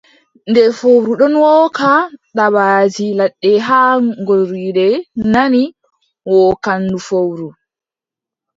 Nde 0.49 0.63
fowru 0.77 1.11
ɗon 1.19 1.35
wooka, 1.43 1.91
dabbaaji 2.37 3.07
ladde 3.19 3.51
haa 3.67 3.93
ngoolirde 4.21 4.87
nani 5.33 5.63
wookaandu 6.31 6.97
fowru. 7.07 7.47